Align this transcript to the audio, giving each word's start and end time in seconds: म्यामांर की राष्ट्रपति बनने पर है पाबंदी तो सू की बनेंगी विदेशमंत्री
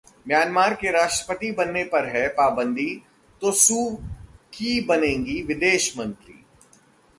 म्यामांर 0.27 0.73
की 0.73 0.91
राष्ट्रपति 0.91 1.51
बनने 1.51 1.83
पर 1.83 2.07
है 2.07 2.27
पाबंदी 2.27 2.89
तो 3.41 3.51
सू 3.51 3.85
की 4.53 4.79
बनेंगी 4.81 5.41
विदेशमंत्री 5.43 6.33